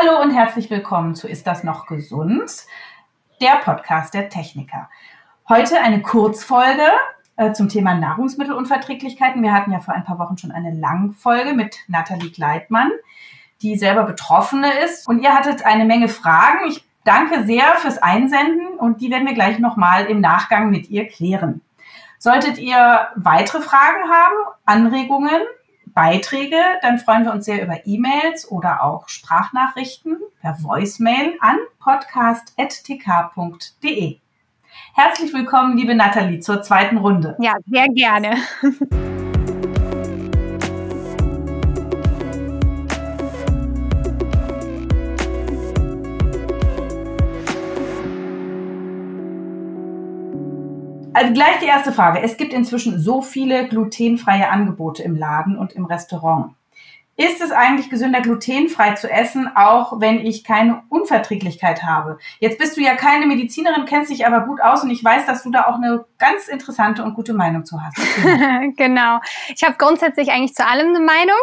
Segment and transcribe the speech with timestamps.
[0.00, 2.66] Hallo und herzlich willkommen zu Ist das noch gesund?
[3.40, 4.88] Der Podcast der Techniker.
[5.48, 6.84] Heute eine Kurzfolge
[7.34, 9.42] äh, zum Thema Nahrungsmittelunverträglichkeiten.
[9.42, 12.92] Wir hatten ja vor ein paar Wochen schon eine Langfolge mit Nathalie Gleitmann,
[13.60, 15.08] die selber Betroffene ist.
[15.08, 16.68] Und ihr hattet eine Menge Fragen.
[16.68, 21.08] Ich danke sehr fürs Einsenden und die werden wir gleich nochmal im Nachgang mit ihr
[21.08, 21.60] klären.
[22.20, 25.40] Solltet ihr weitere Fragen haben, Anregungen,
[25.98, 34.18] Beiträge, dann freuen wir uns sehr über E-Mails oder auch Sprachnachrichten per Voicemail an podcast.tk.de.
[34.94, 37.36] Herzlich willkommen, liebe Nathalie, zur zweiten Runde.
[37.40, 38.36] Ja, sehr gerne.
[51.18, 52.22] Also gleich die erste Frage.
[52.22, 56.54] Es gibt inzwischen so viele glutenfreie Angebote im Laden und im Restaurant.
[57.16, 62.20] Ist es eigentlich gesünder, glutenfrei zu essen, auch wenn ich keine Unverträglichkeit habe?
[62.38, 65.42] Jetzt bist du ja keine Medizinerin, kennst dich aber gut aus und ich weiß, dass
[65.42, 67.96] du da auch eine ganz interessante und gute Meinung zu hast.
[68.76, 69.20] genau.
[69.54, 71.38] Ich habe grundsätzlich eigentlich zu allem eine Meinung.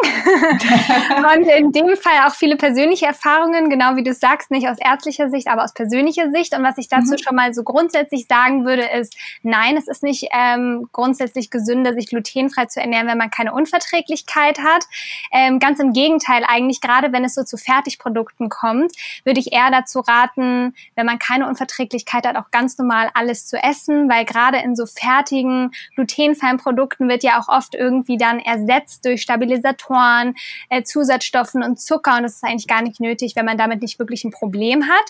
[1.34, 5.30] und in dem Fall auch viele persönliche Erfahrungen, genau wie du sagst, nicht aus ärztlicher
[5.30, 6.54] Sicht, aber aus persönlicher Sicht.
[6.54, 7.18] Und was ich dazu mhm.
[7.18, 12.08] schon mal so grundsätzlich sagen würde, ist, nein, es ist nicht ähm, grundsätzlich gesünder, sich
[12.08, 14.84] glutenfrei zu ernähren, wenn man keine Unverträglichkeit hat.
[15.32, 18.92] Ähm, ganz im Gegenteil eigentlich, gerade wenn es so zu Fertigprodukten kommt,
[19.24, 23.56] würde ich eher dazu raten, wenn man keine Unverträglichkeit hat, auch ganz normal alles zu
[23.56, 29.06] essen, weil gerade in so fertigen, glutenfreien Produkten wird ja auch oft irgendwie dann ersetzt
[29.06, 30.34] durch Stabilisatoren,
[30.68, 32.16] äh, Zusatzstoffen und Zucker.
[32.16, 35.04] Und das ist eigentlich gar nicht nötig, wenn man damit nicht wirklich ein Problem hat.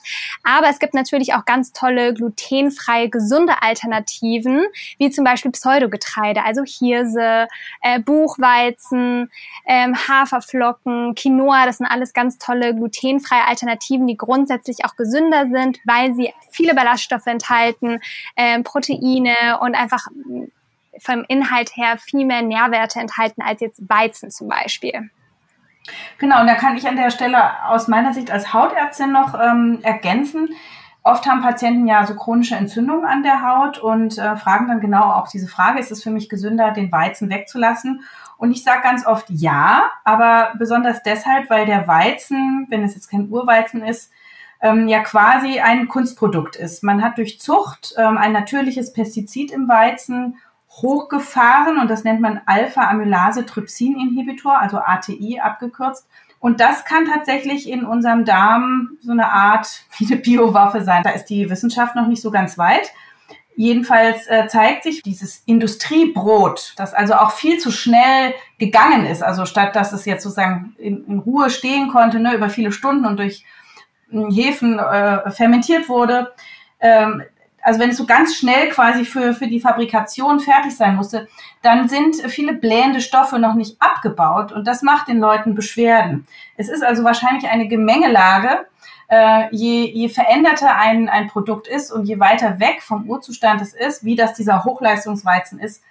[0.45, 4.65] Aber es gibt natürlich auch ganz tolle glutenfreie, gesunde Alternativen,
[4.99, 7.49] wie zum Beispiel Pseudogetreide, also Hirse,
[7.83, 9.31] äh, Buchweizen,
[9.67, 15.47] ähm, Hafer Haferflocken, Quinoa, das sind alles ganz tolle glutenfreie Alternativen, die grundsätzlich auch gesünder
[15.49, 18.01] sind, weil sie viele Ballaststoffe enthalten,
[19.47, 20.45] äh, und einfach mm,
[21.01, 25.11] vom Inhalt her viel mehr Nährwerte enthalten als jetzt Weizen zum Beispiel.
[26.19, 29.81] Genau, und da kann ich an der Stelle aus meiner Sicht als Hautärztin noch ähm,
[29.83, 30.49] ergänzen.
[31.03, 35.13] Oft haben Patienten ja so chronische Entzündungen an der Haut und äh, fragen dann genau
[35.13, 38.03] auch diese Frage, ist es für mich gesünder, den Weizen wegzulassen?
[38.39, 43.09] Und ich sage ganz oft ja, aber besonders deshalb, weil der Weizen, wenn es jetzt
[43.09, 44.11] kein Urweizen ist,
[44.61, 46.83] ähm, ja quasi ein Kunstprodukt ist.
[46.83, 50.37] Man hat durch Zucht ähm, ein natürliches Pestizid im Weizen
[50.83, 56.07] hochgefahren und das nennt man Alpha-Amylase-Trypsin-Inhibitor, also ATI abgekürzt.
[56.39, 61.03] Und das kann tatsächlich in unserem Darm so eine Art wie eine Biowaffe sein.
[61.03, 62.93] Da ist die Wissenschaft noch nicht so ganz weit.
[63.59, 69.23] Jedenfalls äh, zeigt sich dieses Industriebrot, das also auch viel zu schnell gegangen ist.
[69.23, 73.07] Also statt dass es jetzt sozusagen in, in Ruhe stehen konnte, ne, über viele Stunden
[73.07, 73.47] und durch
[74.31, 76.33] Hefen äh, fermentiert wurde.
[76.81, 77.23] Ähm,
[77.63, 81.27] also wenn es so ganz schnell quasi für, für die Fabrikation fertig sein musste,
[81.63, 86.29] dann sind viele blähende Stoffe noch nicht abgebaut und das macht den Leuten Beschwerden.
[86.57, 88.67] Es ist also wahrscheinlich eine Gemengelage
[89.09, 93.73] äh, je, je veränderter ein, ein Produkt ist und je weiter weg vom Urzustand es
[93.73, 95.83] ist, wie das dieser Hochleistungsweizen ist,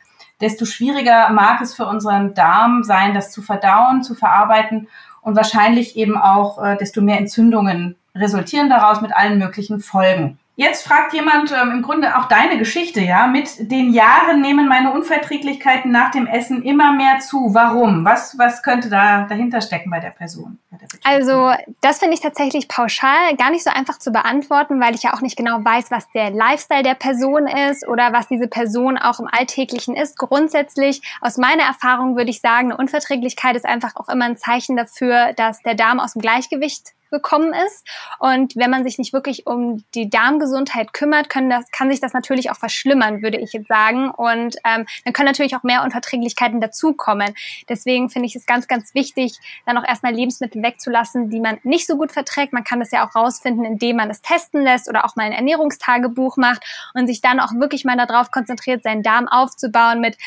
[0.42, 4.90] desto schwieriger mag es für unseren Darm sein, das zu verdauen, zu verarbeiten
[5.26, 10.38] und wahrscheinlich eben auch äh, desto mehr Entzündungen resultieren daraus mit allen möglichen Folgen.
[10.58, 13.28] Jetzt fragt jemand ähm, im Grunde auch deine Geschichte, ja.
[13.28, 17.54] Mit den Jahren nehmen meine Unverträglichkeiten nach dem Essen immer mehr zu.
[17.54, 18.06] Warum?
[18.06, 20.60] Was, was könnte da dahinter stecken bei der Person?
[20.72, 21.52] Bei der also,
[21.82, 25.22] das finde ich tatsächlich pauschal gar nicht so einfach zu beantworten, weil ich ja auch
[25.22, 29.28] nicht genau weiß, was der Lifestyle der Person ist oder was diese Person auch im
[29.30, 30.18] Alltäglichen ist.
[30.18, 34.78] Grundsätzlich, aus meiner Erfahrung würde ich sagen, eine Unverträglichkeit ist einfach auch immer ein Zeichen
[34.78, 37.86] dafür, dass der Darm aus dem Gleichgewicht gekommen ist.
[38.20, 42.14] Und wenn man sich nicht wirklich um die Darmgesundheit kümmert, können das, kann sich das
[42.14, 44.12] natürlich auch verschlimmern, würde ich jetzt sagen.
[44.12, 47.34] Und ähm, dann können natürlich auch mehr Unverträglichkeiten dazukommen.
[47.70, 51.88] Deswegen finde ich es ganz, ganz wichtig, dann auch erstmal Lebensmittel wegzulassen, die man nicht
[51.88, 52.54] so gut verträgt.
[52.54, 55.32] Man kann das ja auch rausfinden, indem man es testen lässt oder auch mal ein
[55.32, 56.64] Ernährungstagebuch macht
[56.94, 60.18] und sich dann auch wirklich mal darauf konzentriert, seinen Darm aufzubauen mit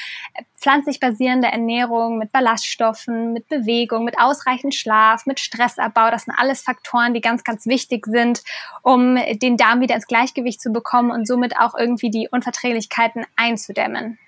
[0.61, 6.11] pflanzlich basierender Ernährung, mit Ballaststoffen, mit Bewegung, mit ausreichend Schlaf, mit Stressabbau.
[6.11, 6.78] Das sind alles Faktoren,
[7.15, 8.43] die ganz, ganz wichtig sind,
[8.83, 14.19] um den Darm wieder ins Gleichgewicht zu bekommen und somit auch irgendwie die Unverträglichkeiten einzudämmen.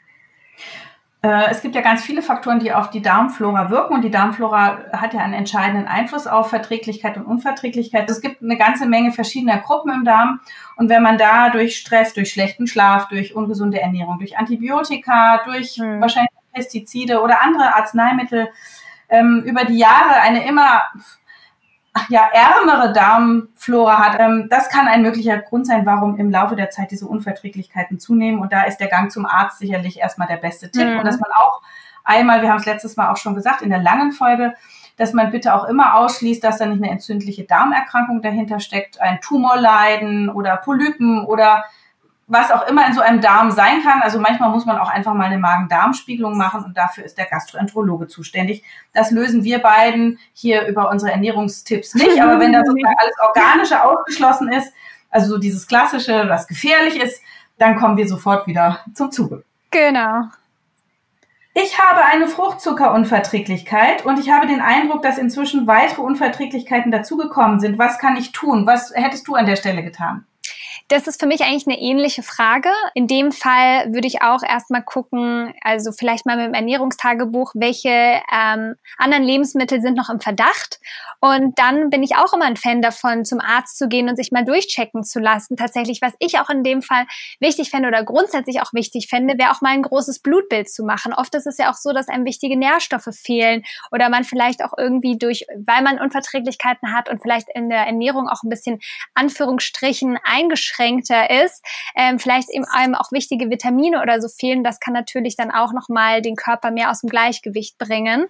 [1.22, 4.78] Äh, es gibt ja ganz viele Faktoren, die auf die Darmflora wirken und die Darmflora
[4.92, 8.08] hat ja einen entscheidenden Einfluss auf Verträglichkeit und Unverträglichkeit.
[8.08, 10.40] Es gibt eine ganze Menge verschiedener Gruppen im Darm
[10.76, 15.76] und wenn man da durch Stress, durch schlechten Schlaf, durch ungesunde Ernährung, durch Antibiotika, durch
[15.76, 16.00] hm.
[16.00, 18.48] wahrscheinlich Pestizide oder andere Arzneimittel
[19.10, 20.82] ähm, über die Jahre eine immer
[22.08, 26.70] ja, ärmere Darmflora hat, ähm, das kann ein möglicher Grund sein, warum im Laufe der
[26.70, 28.40] Zeit diese Unverträglichkeiten zunehmen.
[28.40, 30.86] Und da ist der Gang zum Arzt sicherlich erstmal der beste Tipp.
[30.86, 30.98] Mhm.
[30.98, 31.62] Und dass man auch
[32.04, 34.54] einmal, wir haben es letztes Mal auch schon gesagt, in der langen Folge,
[34.96, 39.20] dass man bitte auch immer ausschließt, dass da nicht eine entzündliche Darmerkrankung dahinter steckt, ein
[39.20, 41.64] Tumorleiden oder Polypen oder
[42.30, 44.00] was auch immer in so einem Darm sein kann.
[44.02, 48.06] Also manchmal muss man auch einfach mal eine Magen-Darm-Spiegelung machen und dafür ist der Gastroenterologe
[48.06, 48.62] zuständig.
[48.94, 53.84] Das lösen wir beiden hier über unsere Ernährungstipps nicht, aber wenn da sozusagen alles Organische
[53.84, 54.72] ausgeschlossen ist,
[55.10, 57.20] also so dieses Klassische, was gefährlich ist,
[57.58, 59.44] dann kommen wir sofort wieder zum Zuge.
[59.72, 60.22] Genau.
[61.52, 67.76] Ich habe eine Fruchtzuckerunverträglichkeit und ich habe den Eindruck, dass inzwischen weitere Unverträglichkeiten dazugekommen sind.
[67.76, 68.68] Was kann ich tun?
[68.68, 70.26] Was hättest du an der Stelle getan?
[70.90, 72.68] Das ist für mich eigentlich eine ähnliche Frage.
[72.94, 77.88] In dem Fall würde ich auch erstmal gucken, also vielleicht mal mit dem Ernährungstagebuch, welche
[77.88, 80.80] ähm, anderen Lebensmittel sind noch im Verdacht.
[81.20, 84.32] Und dann bin ich auch immer ein Fan davon, zum Arzt zu gehen und sich
[84.32, 85.56] mal durchchecken zu lassen.
[85.56, 87.06] Tatsächlich, was ich auch in dem Fall
[87.38, 91.14] wichtig fände oder grundsätzlich auch wichtig fände, wäre auch mal ein großes Blutbild zu machen.
[91.14, 93.62] Oft ist es ja auch so, dass einem wichtige Nährstoffe fehlen
[93.92, 98.28] oder man vielleicht auch irgendwie durch, weil man Unverträglichkeiten hat und vielleicht in der Ernährung
[98.28, 98.80] auch ein bisschen
[99.14, 104.64] Anführungsstrichen eingeschränkt eingeschränkter ist, ähm, vielleicht eben einem auch wichtige Vitamine oder so fehlen.
[104.64, 108.26] Das kann natürlich dann auch nochmal den Körper mehr aus dem Gleichgewicht bringen.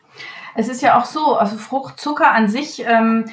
[0.54, 3.26] Es ist ja auch so, also Fruchtzucker an sich ähm,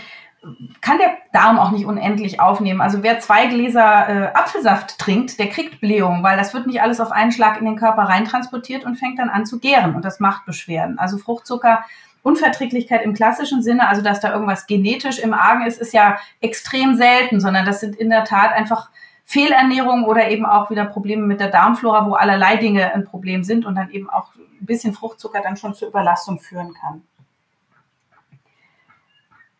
[0.82, 2.80] kann der Darm auch nicht unendlich aufnehmen.
[2.80, 7.00] Also wer zwei Gläser äh, Apfelsaft trinkt, der kriegt Blähung, weil das wird nicht alles
[7.00, 10.20] auf einen Schlag in den Körper reintransportiert und fängt dann an zu gären und das
[10.20, 11.00] macht Beschwerden.
[11.00, 11.84] Also Fruchtzucker
[12.28, 16.96] Unverträglichkeit im klassischen Sinne, also dass da irgendwas genetisch im Argen ist, ist ja extrem
[16.96, 18.90] selten, sondern das sind in der Tat einfach
[19.30, 23.66] Fehlernährung oder eben auch wieder Probleme mit der Darmflora, wo allerlei Dinge ein Problem sind
[23.66, 27.04] und dann eben auch ein bisschen Fruchtzucker dann schon zur Überlastung führen kann.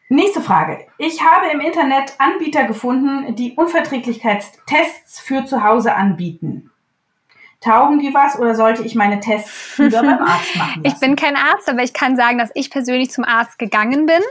[0.08, 0.88] Nächste Frage.
[0.98, 6.72] Ich habe im Internet Anbieter gefunden, die Unverträglichkeitstests für zu Hause anbieten.
[7.60, 10.84] Taugen die was oder sollte ich meine Tests lieber beim Arzt machen?
[10.84, 10.96] Lassen?
[10.96, 14.22] Ich bin kein Arzt, aber ich kann sagen, dass ich persönlich zum Arzt gegangen bin.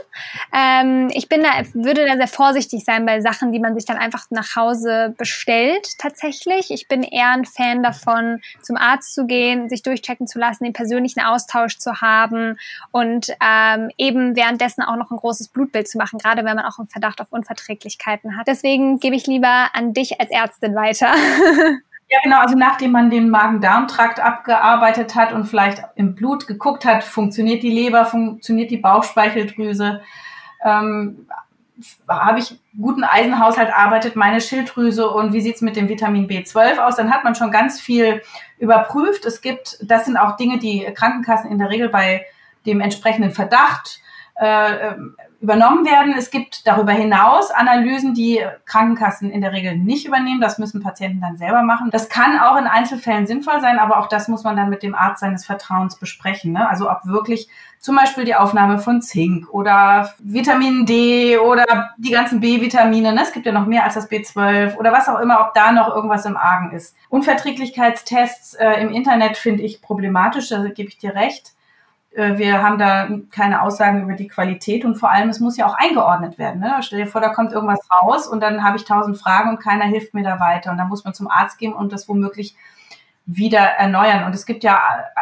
[0.53, 3.97] Ähm, ich bin da, würde da sehr vorsichtig sein bei Sachen, die man sich dann
[3.97, 6.71] einfach nach Hause bestellt, tatsächlich.
[6.71, 10.73] Ich bin eher ein Fan davon, zum Arzt zu gehen, sich durchchecken zu lassen, den
[10.73, 12.57] persönlichen Austausch zu haben
[12.91, 16.79] und ähm, eben währenddessen auch noch ein großes Blutbild zu machen, gerade wenn man auch
[16.79, 18.47] einen Verdacht auf Unverträglichkeiten hat.
[18.47, 21.13] Deswegen gebe ich lieber an dich als Ärztin weiter.
[22.09, 22.39] Ja, genau.
[22.39, 27.71] Also nachdem man den Magen-Darm-Trakt abgearbeitet hat und vielleicht im Blut geguckt hat, funktioniert die
[27.71, 30.01] Leber, funktioniert die Bauchspeicheldrüse,
[30.63, 31.27] ähm,
[32.07, 36.95] habe ich guten Eisenhaushalt, arbeitet meine Schilddrüse und wie sieht's mit dem Vitamin B12 aus?
[36.95, 38.21] Dann hat man schon ganz viel
[38.57, 39.25] überprüft.
[39.25, 42.25] Es gibt, das sind auch Dinge, die Krankenkassen in der Regel bei
[42.65, 43.99] dem entsprechenden Verdacht
[44.35, 44.95] äh,
[45.39, 46.15] übernommen werden.
[46.17, 50.41] Es gibt darüber hinaus Analysen, die Krankenkassen in der Regel nicht übernehmen.
[50.41, 51.89] Das müssen Patienten dann selber machen.
[51.91, 54.95] Das kann auch in Einzelfällen sinnvoll sein, aber auch das muss man dann mit dem
[54.95, 56.53] Arzt seines Vertrauens besprechen.
[56.53, 56.67] Ne?
[56.67, 57.49] Also ob wirklich
[57.79, 63.13] zum Beispiel die Aufnahme von Zink oder Vitamin D oder die ganzen B-Vitamine.
[63.13, 63.21] Ne?
[63.21, 65.95] Es gibt ja noch mehr als das B12 oder was auch immer, ob da noch
[65.95, 66.95] irgendwas im Argen ist.
[67.09, 71.53] Unverträglichkeitstests äh, im Internet finde ich problematisch, da gebe ich dir recht.
[72.17, 75.67] Äh, wir haben da keine Aussagen über die Qualität und vor allem, es muss ja
[75.67, 76.59] auch eingeordnet werden.
[76.59, 76.77] Ne?
[76.81, 79.85] Stell dir vor, da kommt irgendwas raus und dann habe ich tausend Fragen und keiner
[79.85, 80.71] hilft mir da weiter.
[80.71, 82.55] Und dann muss man zum Arzt gehen und das womöglich
[83.27, 84.23] wieder erneuern.
[84.23, 84.81] Und es gibt ja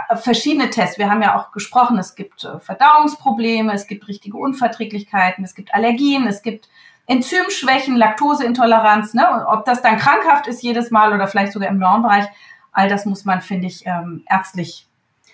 [0.10, 0.98] äh, verschiedene Tests.
[0.98, 5.74] Wir haben ja auch gesprochen, es gibt äh, Verdauungsprobleme, es gibt richtige Unverträglichkeiten, es gibt
[5.74, 6.70] Allergien, es gibt
[7.08, 9.14] Enzymschwächen, Laktoseintoleranz.
[9.14, 9.46] Ne?
[9.48, 12.26] ob das dann krankhaft ist jedes Mal oder vielleicht sogar im Normbereich,
[12.72, 14.88] all das muss man, finde ich, ähm, ärztlich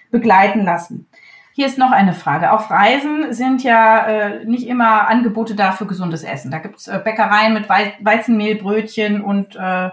[0.10, 1.08] begleiten lassen.
[1.54, 2.52] Hier ist noch eine Frage.
[2.52, 6.50] Auf Reisen sind ja äh, nicht immer Angebote da für gesundes Essen.
[6.52, 9.90] Da gibt's äh, Bäckereien mit Wei Weizenmehlbrötchen und äh,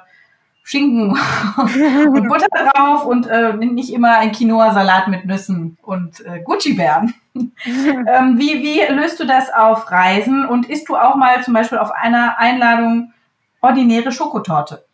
[0.63, 1.11] Schinken
[1.57, 7.15] und Butter drauf und äh, nicht immer ein Quinoa-Salat mit Nüssen und äh, Gucci-Bären.
[7.35, 11.79] ähm, wie, wie löst du das auf Reisen und isst du auch mal zum Beispiel
[11.79, 13.15] auf einer Einladung
[13.63, 14.88] ordinäre Schokotorte?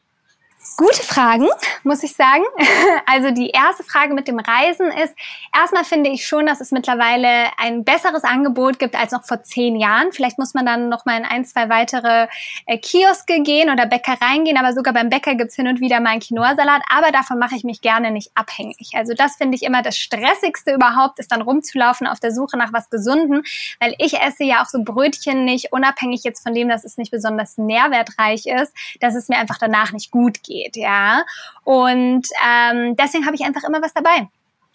[0.76, 1.48] Gute Fragen,
[1.84, 2.44] muss ich sagen.
[3.06, 5.14] Also die erste Frage mit dem Reisen ist,
[5.56, 9.76] erstmal finde ich schon, dass es mittlerweile ein besseres Angebot gibt als noch vor zehn
[9.76, 10.10] Jahren.
[10.10, 12.26] Vielleicht muss man dann noch mal in ein, zwei weitere
[12.66, 16.10] äh, Kioske gehen oder Bäckereien gehen, aber sogar beim Bäcker gibt's hin und wieder mal
[16.10, 18.92] einen Quinoa-Salat, aber davon mache ich mich gerne nicht abhängig.
[18.94, 22.72] Also das finde ich immer das Stressigste überhaupt, ist dann rumzulaufen auf der Suche nach
[22.72, 23.42] was Gesunden,
[23.80, 27.10] weil ich esse ja auch so Brötchen nicht, unabhängig jetzt von dem, dass es nicht
[27.10, 31.24] besonders nährwertreich ist, dass es mir einfach danach nicht gut geht geht, ja.
[31.64, 34.28] Und ähm, deswegen habe ich einfach immer was dabei.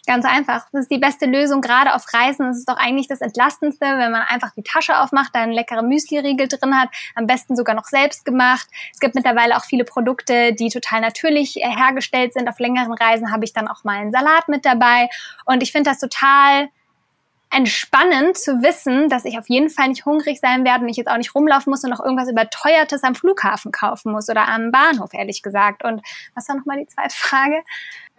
[0.06, 0.66] Ganz einfach.
[0.72, 2.46] Das ist die beste Lösung, gerade auf Reisen.
[2.46, 5.86] Das ist doch eigentlich das Entlastendste, wenn man einfach die Tasche aufmacht, da einen leckeren
[5.88, 8.66] Müsli-Riegel drin hat, am besten sogar noch selbst gemacht.
[8.92, 12.48] Es gibt mittlerweile auch viele Produkte, die total natürlich hergestellt sind.
[12.48, 15.10] Auf längeren Reisen habe ich dann auch mal einen Salat mit dabei.
[15.44, 16.70] Und ich finde das total
[17.50, 21.10] entspannend zu wissen, dass ich auf jeden Fall nicht hungrig sein werde und ich jetzt
[21.10, 25.12] auch nicht rumlaufen muss und noch irgendwas Überteuertes am Flughafen kaufen muss oder am Bahnhof,
[25.12, 25.84] ehrlich gesagt.
[25.84, 26.00] Und
[26.34, 27.62] was war nochmal die zweite Frage?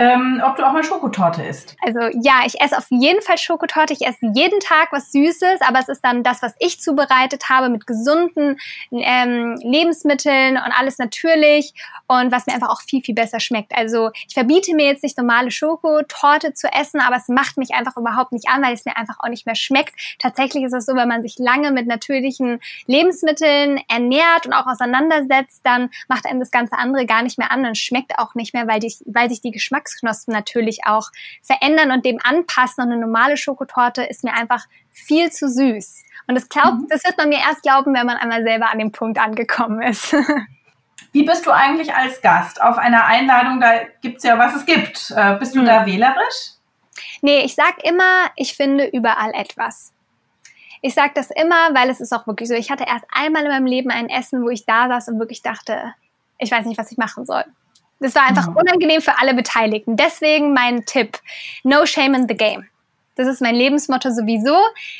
[0.01, 1.75] Ähm, ob du auch mal Schokotorte isst.
[1.85, 3.93] Also ja, ich esse auf jeden Fall Schokotorte.
[3.93, 7.69] Ich esse jeden Tag was Süßes, aber es ist dann das, was ich zubereitet habe
[7.69, 8.57] mit gesunden
[8.91, 11.73] ähm, Lebensmitteln und alles natürlich
[12.07, 13.77] und was mir einfach auch viel, viel besser schmeckt.
[13.77, 17.95] Also ich verbiete mir jetzt nicht normale Schokotorte zu essen, aber es macht mich einfach
[17.95, 19.93] überhaupt nicht an, weil es mir einfach auch nicht mehr schmeckt.
[20.17, 25.61] Tatsächlich ist es so, wenn man sich lange mit natürlichen Lebensmitteln ernährt und auch auseinandersetzt,
[25.63, 28.67] dann macht einem das ganze andere gar nicht mehr an und schmeckt auch nicht mehr,
[28.67, 31.09] weil, die, weil sich die Geschmacks Geschmacksknospen natürlich auch
[31.41, 32.83] verändern und dem anpassen.
[32.83, 36.03] Und eine normale Schokotorte ist mir einfach viel zu süß.
[36.27, 36.87] Und das, glaubt, mhm.
[36.89, 40.15] das wird man mir erst glauben, wenn man einmal selber an dem Punkt angekommen ist.
[41.13, 43.59] Wie bist du eigentlich als Gast auf einer Einladung?
[43.59, 45.11] Da gibt es ja, was es gibt.
[45.15, 45.65] Äh, bist du mhm.
[45.65, 46.55] da wählerisch?
[47.21, 49.93] Nee, ich sag immer, ich finde überall etwas.
[50.81, 52.55] Ich sage das immer, weil es ist auch wirklich so.
[52.55, 55.41] Ich hatte erst einmal in meinem Leben ein Essen, wo ich da saß und wirklich
[55.41, 55.93] dachte,
[56.39, 57.43] ich weiß nicht, was ich machen soll.
[58.01, 59.95] Das war einfach unangenehm für alle Beteiligten.
[59.95, 61.19] Deswegen mein Tipp:
[61.63, 62.67] No shame in the game.
[63.15, 64.57] Das ist mein Lebensmotto sowieso.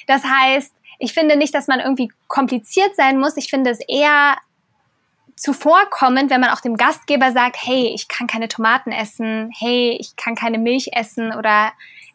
[0.08, 3.36] Das heißt, ich finde nicht, dass man irgendwie kompliziert sein muss.
[3.36, 4.38] Ich finde es eher
[5.36, 10.15] zuvorkommend, wenn man auch dem Gastgeber sagt, hey, ich kann keine Tomaten essen, hey, ich
[10.15, 11.72] kann keine Milch essen oder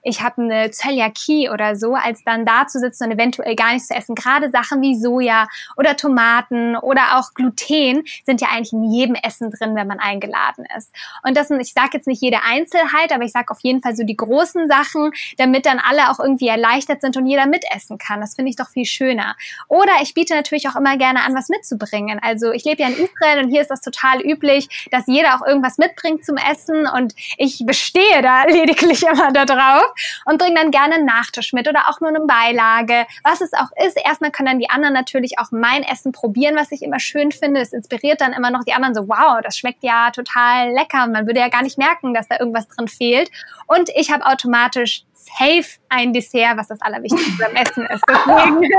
[0.07, 3.89] ich habe eine Zöliakie oder so, als dann da zu sitzen und eventuell gar nichts
[3.89, 4.15] zu essen.
[4.15, 9.51] Gerade Sachen wie Soja oder Tomaten oder auch Gluten sind ja eigentlich in jedem Essen
[9.51, 10.93] drin, wenn man eingeladen ist.
[11.25, 14.05] Und das ich sage jetzt nicht jede Einzelheit, aber ich sage auf jeden Fall so
[14.05, 18.21] die großen Sachen, damit dann alle auch irgendwie erleichtert sind und jeder mitessen kann.
[18.21, 19.35] Das finde ich doch viel schöner.
[19.67, 22.21] Oder ich biete natürlich auch immer gerne an, was mitzubringen.
[22.23, 25.45] Also ich lebe ja in Israel und hier ist das total üblich, dass jeder auch
[25.45, 30.97] irgendwas mitbringt zum Essen und ich bestehe da lediglich immer darauf, und bringen dann gerne
[30.97, 33.97] einen Nachtisch mit oder auch nur eine Beilage, was es auch ist.
[34.03, 37.61] Erstmal können dann die anderen natürlich auch mein Essen probieren, was ich immer schön finde.
[37.61, 41.07] Das inspiriert dann immer noch die anderen so, wow, das schmeckt ja total lecker.
[41.07, 43.31] Man würde ja gar nicht merken, dass da irgendwas drin fehlt.
[43.67, 48.03] Und ich habe automatisch safe ein Dessert, was das Allerwichtigste beim Essen ist.
[48.09, 48.61] Deswegen,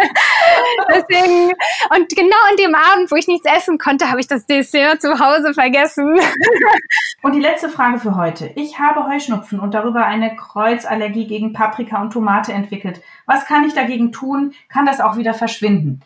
[0.89, 1.53] deswegen,
[1.95, 5.19] und genau an dem Abend, wo ich nichts essen konnte, habe ich das Dessert zu
[5.19, 6.17] Hause vergessen.
[7.23, 8.51] Und die letzte Frage für heute.
[8.55, 13.01] Ich habe Heuschnupfen und darüber eine Kreuzallergie gegen Paprika und Tomate entwickelt.
[13.25, 14.53] Was kann ich dagegen tun?
[14.69, 16.01] Kann das auch wieder verschwinden?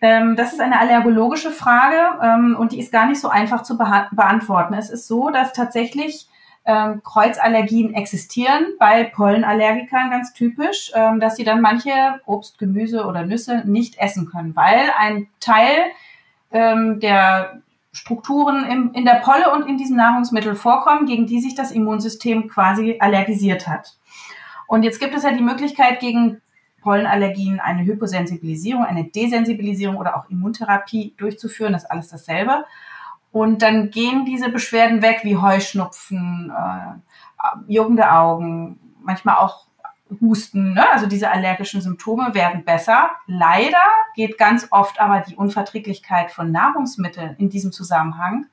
[0.00, 3.76] Ähm, das ist eine allergologische Frage ähm, und die ist gar nicht so einfach zu
[3.76, 4.74] beantworten.
[4.74, 6.28] Es ist so, dass tatsächlich
[6.64, 13.26] ähm, Kreuzallergien existieren bei Pollenallergikern ganz typisch, ähm, dass sie dann manche Obst, Gemüse oder
[13.26, 15.76] Nüsse nicht essen können, weil ein Teil
[16.52, 21.54] ähm, der Strukturen im, in der Polle und in diesem Nahrungsmittel vorkommen, gegen die sich
[21.54, 23.96] das Immunsystem quasi allergisiert hat.
[24.66, 26.40] Und jetzt gibt es ja die Möglichkeit, gegen
[26.80, 31.72] Pollenallergien eine Hyposensibilisierung, eine Desensibilisierung oder auch Immuntherapie durchzuführen.
[31.72, 32.64] Das ist alles dasselbe.
[33.32, 39.66] Und dann gehen diese Beschwerden weg, wie Heuschnupfen, äh, juckende Augen, manchmal auch
[40.20, 40.74] Husten.
[40.74, 40.84] Ne?
[40.90, 43.10] Also diese allergischen Symptome werden besser.
[43.26, 43.82] Leider
[44.14, 48.46] geht ganz oft aber die Unverträglichkeit von Nahrungsmitteln in diesem Zusammenhang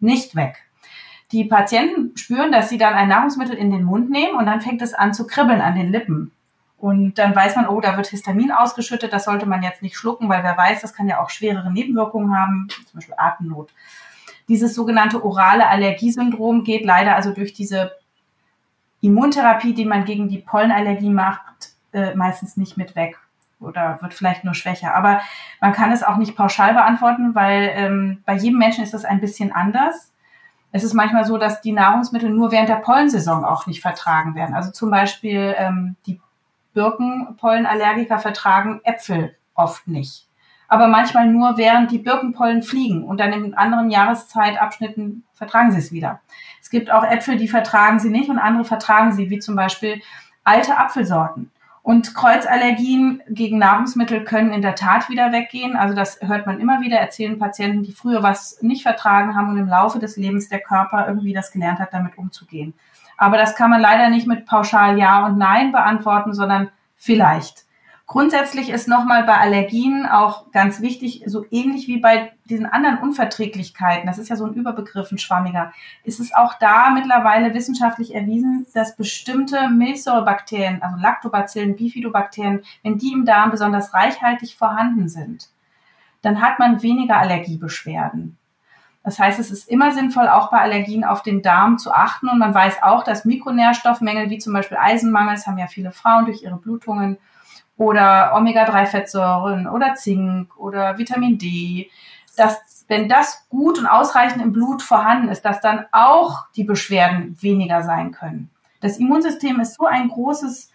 [0.00, 0.56] nicht weg.
[1.32, 4.82] Die Patienten spüren, dass sie dann ein Nahrungsmittel in den Mund nehmen und dann fängt
[4.82, 6.32] es an zu kribbeln an den Lippen.
[6.78, 10.28] Und dann weiß man, oh, da wird Histamin ausgeschüttet, das sollte man jetzt nicht schlucken,
[10.28, 13.72] weil wer weiß, das kann ja auch schwerere Nebenwirkungen haben, zum Beispiel Atemnot.
[14.48, 17.92] Dieses sogenannte orale Allergiesyndrom geht leider also durch diese
[19.00, 23.18] Immuntherapie, die man gegen die Pollenallergie macht, äh, meistens nicht mit weg
[23.60, 24.94] oder wird vielleicht nur schwächer.
[24.94, 25.20] Aber
[25.60, 29.20] man kann es auch nicht pauschal beantworten, weil ähm, bei jedem Menschen ist das ein
[29.20, 30.12] bisschen anders.
[30.72, 34.54] Es ist manchmal so, dass die Nahrungsmittel nur während der Pollensaison auch nicht vertragen werden.
[34.54, 36.20] Also zum Beispiel ähm, die
[36.74, 40.26] Birkenpollenallergiker vertragen Äpfel oft nicht
[40.68, 45.92] aber manchmal nur während die Birkenpollen fliegen und dann in anderen Jahreszeitabschnitten vertragen sie es
[45.92, 46.20] wieder.
[46.60, 50.00] Es gibt auch Äpfel, die vertragen sie nicht und andere vertragen sie, wie zum Beispiel
[50.44, 51.50] alte Apfelsorten.
[51.82, 55.76] Und Kreuzallergien gegen Nahrungsmittel können in der Tat wieder weggehen.
[55.76, 59.58] Also das hört man immer wieder, erzählen Patienten, die früher was nicht vertragen haben und
[59.58, 62.72] im Laufe des Lebens der Körper irgendwie das gelernt hat, damit umzugehen.
[63.18, 67.64] Aber das kann man leider nicht mit pauschal Ja und Nein beantworten, sondern vielleicht.
[68.06, 74.06] Grundsätzlich ist nochmal bei Allergien auch ganz wichtig, so ähnlich wie bei diesen anderen Unverträglichkeiten,
[74.06, 75.72] das ist ja so ein Überbegriff, ein schwammiger,
[76.04, 83.12] ist es auch da mittlerweile wissenschaftlich erwiesen, dass bestimmte Milchsäurebakterien, also Lactobacillen, Bifidobakterien, wenn die
[83.12, 85.48] im Darm besonders reichhaltig vorhanden sind,
[86.20, 88.36] dann hat man weniger Allergiebeschwerden.
[89.02, 92.30] Das heißt, es ist immer sinnvoll, auch bei Allergien auf den Darm zu achten.
[92.30, 96.24] Und man weiß auch, dass Mikronährstoffmängel wie zum Beispiel Eisenmangel, das haben ja viele Frauen
[96.24, 97.18] durch ihre Blutungen,
[97.76, 101.90] oder Omega-3-Fettsäuren oder Zink oder Vitamin D,
[102.36, 107.36] dass wenn das gut und ausreichend im Blut vorhanden ist, dass dann auch die Beschwerden
[107.40, 108.50] weniger sein können.
[108.80, 110.70] Das Immunsystem ist so ein großes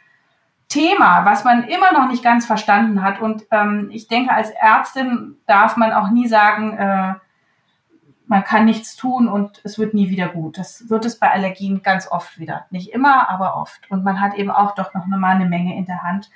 [0.67, 3.21] Thema, was man immer noch nicht ganz verstanden hat.
[3.21, 7.13] Und ähm, ich denke, als Ärztin darf man auch nie sagen, äh,
[8.27, 10.59] man kann nichts tun und es wird nie wieder gut.
[10.59, 12.67] Das wird es bei Allergien ganz oft wieder.
[12.69, 13.89] Nicht immer, aber oft.
[13.89, 16.29] Und man hat eben auch doch noch mal eine Menge in der Hand,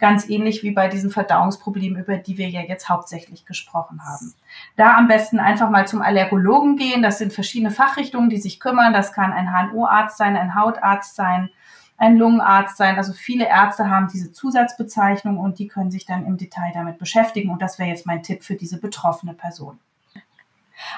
[0.00, 4.34] ganz ähnlich wie bei diesen Verdauungsproblemen, über die wir ja jetzt hauptsächlich gesprochen haben.
[4.76, 7.02] Da am besten einfach mal zum Allergologen gehen.
[7.02, 8.92] Das sind verschiedene Fachrichtungen, die sich kümmern.
[8.92, 11.50] Das kann ein HNO-Arzt sein, ein Hautarzt sein,
[11.98, 12.96] ein Lungenarzt sein.
[12.96, 17.50] Also viele Ärzte haben diese Zusatzbezeichnung und die können sich dann im Detail damit beschäftigen.
[17.50, 19.78] Und das wäre jetzt mein Tipp für diese betroffene Person.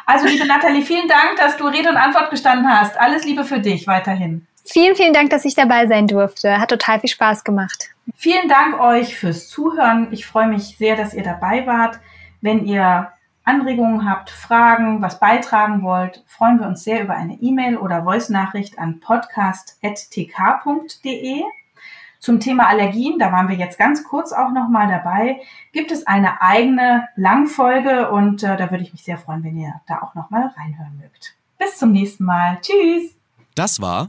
[0.06, 2.98] Also, liebe Nathalie, vielen Dank, dass du Rede und Antwort gestanden hast.
[3.00, 4.46] Alles Liebe für dich weiterhin.
[4.64, 6.58] Vielen, vielen Dank, dass ich dabei sein durfte.
[6.58, 7.90] Hat total viel Spaß gemacht.
[8.14, 10.08] Vielen Dank euch fürs Zuhören.
[10.12, 11.98] Ich freue mich sehr, dass ihr dabei wart.
[12.40, 13.12] Wenn ihr
[13.44, 18.78] Anregungen habt, Fragen, was beitragen wollt, freuen wir uns sehr über eine E-Mail oder Voice-Nachricht
[18.78, 21.42] an podcast.tk.de.
[22.20, 25.40] Zum Thema Allergien, da waren wir jetzt ganz kurz auch nochmal dabei,
[25.72, 29.80] gibt es eine eigene Langfolge und äh, da würde ich mich sehr freuen, wenn ihr
[29.88, 31.34] da auch nochmal reinhören mögt.
[31.58, 32.60] Bis zum nächsten Mal.
[32.60, 33.16] Tschüss.
[33.56, 34.08] Das war